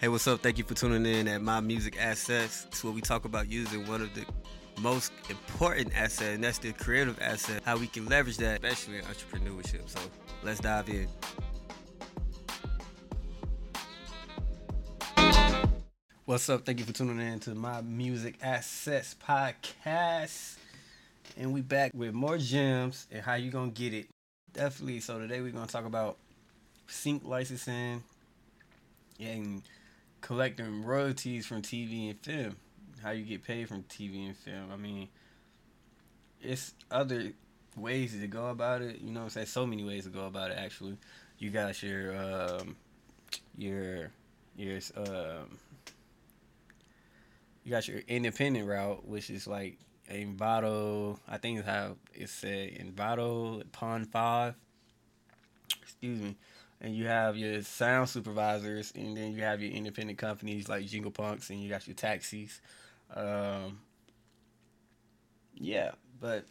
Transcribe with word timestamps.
Hey, 0.00 0.08
what's 0.08 0.26
up? 0.26 0.40
Thank 0.40 0.58
you 0.58 0.64
for 0.64 0.74
tuning 0.74 1.06
in 1.06 1.28
at 1.28 1.42
My 1.42 1.60
Music 1.60 1.96
Assets. 2.00 2.66
It's 2.68 2.82
where 2.82 2.92
we 2.92 3.00
talk 3.00 3.24
about 3.24 3.48
using 3.48 3.86
one 3.86 4.02
of 4.02 4.12
the 4.14 4.26
most 4.80 5.12
important 5.30 5.96
assets, 5.96 6.34
and 6.34 6.42
that's 6.42 6.58
the 6.58 6.72
creative 6.72 7.20
asset, 7.20 7.62
how 7.64 7.76
we 7.76 7.86
can 7.86 8.06
leverage 8.06 8.38
that, 8.38 8.64
especially 8.64 8.98
in 8.98 9.04
entrepreneurship. 9.04 9.88
So 9.88 10.00
let's 10.42 10.58
dive 10.58 10.88
in. 10.88 11.08
What's 16.24 16.48
up? 16.48 16.64
Thank 16.64 16.78
you 16.78 16.84
for 16.84 16.92
tuning 16.92 17.20
in 17.20 17.38
to 17.40 17.54
My 17.54 17.80
Music 17.82 18.38
Assets 18.42 19.14
podcast. 19.24 20.56
And 21.36 21.52
we 21.52 21.60
back 21.60 21.92
with 21.94 22.12
more 22.12 22.38
gems 22.38 23.06
and 23.12 23.22
how 23.22 23.34
you 23.34 23.50
gonna 23.50 23.70
get 23.70 23.94
it. 23.94 24.08
Definitely. 24.52 25.00
So 25.00 25.18
today 25.18 25.40
we're 25.40 25.52
gonna 25.52 25.66
talk 25.66 25.84
about 25.84 26.16
sync 26.86 27.24
licensing 27.24 28.02
and 29.20 29.62
collecting 30.20 30.84
royalties 30.84 31.46
from 31.46 31.62
TV 31.62 32.10
and 32.10 32.20
film. 32.20 32.56
How 33.02 33.10
you 33.10 33.24
get 33.24 33.42
paid 33.42 33.68
from 33.68 33.82
TV 33.84 34.26
and 34.26 34.36
film. 34.36 34.70
I 34.72 34.76
mean, 34.76 35.08
it's 36.40 36.72
other 36.90 37.32
ways 37.76 38.18
to 38.18 38.26
go 38.26 38.48
about 38.48 38.82
it. 38.82 39.00
You 39.00 39.12
know 39.12 39.22
I'm 39.22 39.30
saying? 39.30 39.46
So 39.46 39.66
many 39.66 39.84
ways 39.84 40.04
to 40.04 40.10
go 40.10 40.26
about 40.26 40.50
it, 40.50 40.58
actually. 40.58 40.96
You 41.38 41.50
got 41.50 41.82
your, 41.82 42.16
um, 42.16 42.76
your, 43.58 44.10
your, 44.56 44.78
um, 44.96 45.58
you 47.64 47.70
got 47.70 47.88
your 47.88 48.00
independent 48.06 48.68
route, 48.68 49.06
which 49.06 49.30
is 49.30 49.46
like 49.46 49.78
Envato. 50.10 51.18
I 51.28 51.38
think 51.38 51.58
is 51.58 51.64
how 51.64 51.96
it's 52.14 52.32
said. 52.32 52.78
Envato, 52.78 53.64
Pond 53.72 54.08
5. 54.08 54.54
Excuse 55.82 56.20
me 56.20 56.36
and 56.82 56.96
you 56.96 57.06
have 57.06 57.36
your 57.36 57.62
sound 57.62 58.08
supervisors, 58.08 58.92
and 58.96 59.16
then 59.16 59.32
you 59.32 59.42
have 59.42 59.62
your 59.62 59.70
independent 59.70 60.18
companies 60.18 60.68
like 60.68 60.84
Jingle 60.84 61.12
Punks, 61.12 61.48
and 61.48 61.62
you 61.62 61.70
got 61.70 61.86
your 61.86 61.94
taxis. 61.94 62.60
Um, 63.14 63.78
yeah, 65.54 65.92
but 66.20 66.44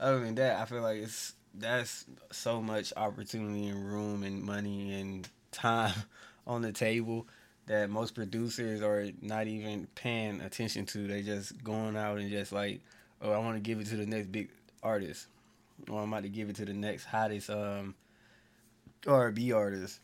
other 0.00 0.20
than 0.20 0.34
that, 0.34 0.60
I 0.60 0.64
feel 0.64 0.82
like 0.82 0.98
it's 0.98 1.34
that's 1.54 2.04
so 2.32 2.60
much 2.60 2.92
opportunity 2.96 3.68
and 3.68 3.90
room 3.90 4.24
and 4.24 4.42
money 4.42 5.00
and 5.00 5.28
time 5.52 5.94
on 6.48 6.62
the 6.62 6.72
table 6.72 7.26
that 7.66 7.88
most 7.88 8.14
producers 8.14 8.82
are 8.82 9.06
not 9.22 9.46
even 9.46 9.86
paying 9.94 10.40
attention 10.40 10.84
to. 10.86 11.06
They 11.06 11.22
just 11.22 11.62
going 11.62 11.96
out 11.96 12.18
and 12.18 12.28
just 12.28 12.50
like, 12.50 12.80
oh, 13.22 13.30
I 13.30 13.38
want 13.38 13.56
to 13.56 13.60
give 13.60 13.78
it 13.78 13.86
to 13.86 13.96
the 13.96 14.06
next 14.06 14.32
big 14.32 14.50
artist, 14.82 15.28
or 15.88 16.02
I'm 16.02 16.12
about 16.12 16.24
to 16.24 16.28
give 16.28 16.50
it 16.50 16.56
to 16.56 16.64
the 16.64 16.74
next 16.74 17.04
hottest 17.04 17.50
um 17.50 17.94
R&B 19.06 19.52
artists 19.52 20.00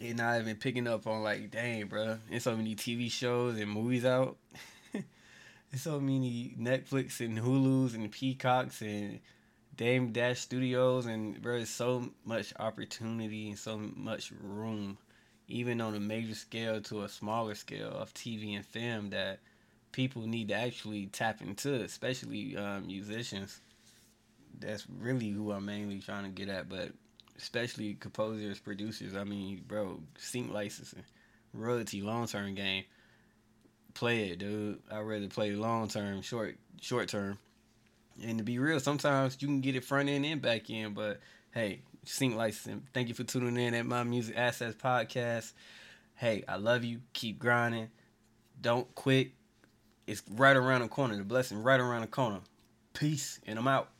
and 0.00 0.18
not 0.18 0.40
even 0.40 0.56
picking 0.56 0.86
up 0.86 1.06
on 1.06 1.22
like, 1.22 1.50
dang, 1.50 1.86
bro, 1.86 2.18
there's 2.30 2.44
so 2.44 2.56
many 2.56 2.74
TV 2.74 3.10
shows 3.10 3.58
and 3.58 3.70
movies 3.70 4.04
out. 4.04 4.36
there's 4.92 5.82
so 5.82 6.00
many 6.00 6.54
Netflix 6.58 7.20
and 7.20 7.38
Hulu's 7.38 7.94
and 7.94 8.10
Peacocks 8.10 8.80
and 8.80 9.20
Dame 9.76 10.12
Dash 10.12 10.40
Studios 10.40 11.06
and 11.06 11.40
bro, 11.40 11.56
there's 11.56 11.68
so 11.68 12.10
much 12.24 12.52
opportunity 12.58 13.50
and 13.50 13.58
so 13.58 13.78
much 13.78 14.32
room, 14.42 14.98
even 15.48 15.80
on 15.80 15.94
a 15.94 16.00
major 16.00 16.34
scale 16.34 16.80
to 16.82 17.02
a 17.02 17.08
smaller 17.08 17.54
scale 17.54 17.90
of 17.90 18.12
TV 18.14 18.56
and 18.56 18.64
film 18.64 19.10
that 19.10 19.40
people 19.92 20.26
need 20.26 20.48
to 20.48 20.54
actually 20.54 21.06
tap 21.06 21.40
into, 21.40 21.74
especially 21.74 22.56
um, 22.56 22.86
musicians. 22.86 23.60
That's 24.60 24.84
really 24.88 25.30
who 25.30 25.52
I'm 25.52 25.66
mainly 25.66 26.00
trying 26.00 26.24
to 26.24 26.30
get 26.30 26.48
at, 26.48 26.68
but 26.68 26.90
especially 27.38 27.94
composers, 27.94 28.58
producers. 28.58 29.14
I 29.14 29.24
mean, 29.24 29.64
bro, 29.66 30.00
sync 30.18 30.52
licensing, 30.52 31.04
royalty, 31.52 32.02
long 32.02 32.26
term 32.26 32.54
game. 32.54 32.84
Play 33.94 34.30
it, 34.30 34.38
dude. 34.38 34.80
I'd 34.90 35.00
rather 35.00 35.28
play 35.28 35.52
long 35.52 35.88
term, 35.88 36.22
short 36.22 36.56
short 36.80 37.08
term. 37.08 37.38
And 38.22 38.38
to 38.38 38.44
be 38.44 38.58
real, 38.58 38.80
sometimes 38.80 39.38
you 39.40 39.48
can 39.48 39.60
get 39.60 39.76
it 39.76 39.84
front 39.84 40.08
end 40.08 40.26
and 40.26 40.42
back 40.42 40.68
end, 40.70 40.94
but 40.94 41.20
hey, 41.52 41.82
sync 42.04 42.34
licensing. 42.36 42.82
Thank 42.92 43.08
you 43.08 43.14
for 43.14 43.24
tuning 43.24 43.56
in 43.56 43.74
at 43.74 43.86
my 43.86 44.02
Music 44.02 44.36
Assets 44.36 44.76
Podcast. 44.76 45.52
Hey, 46.14 46.42
I 46.48 46.56
love 46.56 46.84
you. 46.84 47.00
Keep 47.12 47.38
grinding. 47.38 47.90
Don't 48.60 48.92
quit. 48.96 49.30
It's 50.06 50.22
right 50.30 50.56
around 50.56 50.80
the 50.80 50.88
corner. 50.88 51.16
The 51.16 51.22
blessing 51.22 51.62
right 51.62 51.78
around 51.78 52.00
the 52.00 52.08
corner. 52.08 52.40
Peace, 52.92 53.38
and 53.46 53.58
I'm 53.58 53.68
out. 53.68 53.90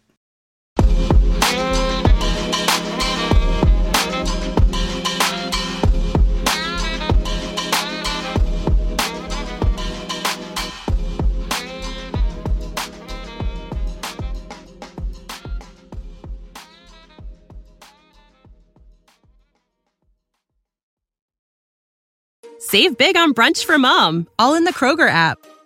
Save 22.70 22.98
big 22.98 23.16
on 23.16 23.32
brunch 23.32 23.64
for 23.64 23.78
mom, 23.78 24.26
all 24.38 24.54
in 24.54 24.64
the 24.64 24.74
Kroger 24.74 25.08
app. 25.08 25.38